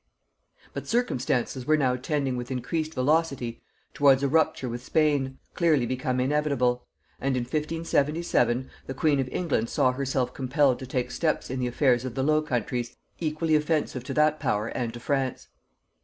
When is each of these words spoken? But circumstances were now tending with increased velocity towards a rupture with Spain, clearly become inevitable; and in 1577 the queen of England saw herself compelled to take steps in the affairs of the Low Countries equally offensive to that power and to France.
But 0.73 0.87
circumstances 0.87 1.67
were 1.67 1.77
now 1.77 1.95
tending 1.95 2.35
with 2.35 2.49
increased 2.49 2.95
velocity 2.95 3.61
towards 3.93 4.23
a 4.23 4.27
rupture 4.27 4.67
with 4.67 4.83
Spain, 4.83 5.37
clearly 5.53 5.85
become 5.85 6.19
inevitable; 6.19 6.87
and 7.19 7.37
in 7.37 7.43
1577 7.43 8.67
the 8.87 8.95
queen 8.95 9.19
of 9.19 9.29
England 9.31 9.69
saw 9.69 9.91
herself 9.91 10.33
compelled 10.33 10.79
to 10.79 10.87
take 10.87 11.11
steps 11.11 11.51
in 11.51 11.59
the 11.59 11.67
affairs 11.67 12.03
of 12.03 12.15
the 12.15 12.23
Low 12.23 12.41
Countries 12.41 12.97
equally 13.19 13.55
offensive 13.55 14.03
to 14.05 14.13
that 14.15 14.39
power 14.39 14.69
and 14.69 14.91
to 14.95 14.99
France. 14.99 15.49